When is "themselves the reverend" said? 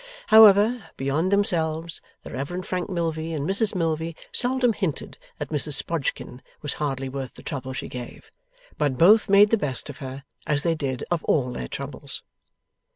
1.31-2.65